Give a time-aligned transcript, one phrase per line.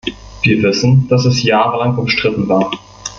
[0.41, 2.71] Wir wissen, dass es jahrelang umstritten war.